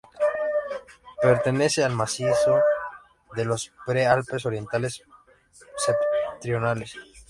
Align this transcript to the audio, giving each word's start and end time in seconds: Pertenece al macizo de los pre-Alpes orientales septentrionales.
Pertenece 1.21 1.83
al 1.83 1.93
macizo 1.93 2.59
de 3.35 3.45
los 3.45 3.71
pre-Alpes 3.85 4.47
orientales 4.47 5.03
septentrionales. 5.77 6.95